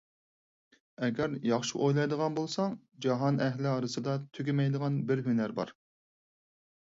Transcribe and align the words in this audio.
ئەگەر 1.07 1.33
ياخشى 1.49 1.75
ئويلايدىغان 1.81 2.37
بولساڭ، 2.39 2.73
جاھان 3.07 3.37
ئەھلى 3.47 3.69
ئارىسىدا 3.73 4.15
تۈگىمەيدىغان 4.37 4.97
بىر 5.11 5.21
ھۈنەر 5.27 5.53
بار. 5.61 5.75